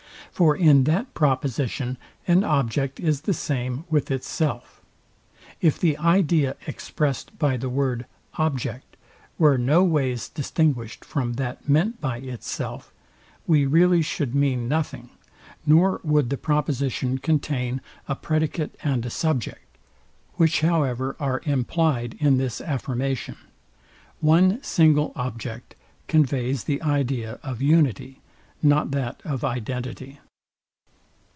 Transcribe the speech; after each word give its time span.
For 0.33 0.55
in 0.55 0.85
that 0.85 1.13
proposition, 1.13 1.97
an 2.25 2.43
object 2.45 3.01
is 3.01 3.21
the 3.21 3.33
same 3.33 3.83
with 3.91 4.09
itself, 4.09 4.81
if 5.59 5.77
the 5.77 5.97
idea 5.97 6.55
expressed 6.65 7.37
by 7.37 7.57
the 7.57 7.69
word, 7.69 8.05
object, 8.35 8.95
were 9.37 9.57
no 9.57 9.83
ways 9.83 10.29
distinguished 10.29 11.05
from 11.05 11.33
that 11.33 11.67
meant 11.69 11.99
by 12.01 12.17
itself; 12.19 12.91
we 13.45 13.65
really 13.67 14.01
should 14.01 14.33
mean 14.33 14.67
nothing, 14.69 15.09
nor 15.65 15.99
would 16.01 16.29
the 16.31 16.37
proposition 16.37 17.17
contain 17.19 17.79
a 18.07 18.15
predicate 18.15 18.75
and 18.81 19.05
a 19.05 19.11
subject, 19.11 19.77
which 20.35 20.61
however 20.61 21.15
are 21.19 21.41
implyed 21.43 22.15
in 22.19 22.37
this 22.37 22.61
affirmation. 22.61 23.35
One 24.21 24.63
single 24.63 25.11
object 25.15 25.75
conveys 26.07 26.63
the 26.63 26.81
idea 26.81 27.37
of 27.43 27.61
unity, 27.61 28.21
not 28.63 28.89
that 28.91 29.21
of 29.23 29.43
identity. 29.43 30.19